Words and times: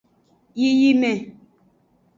Yiyime. 0.59 1.11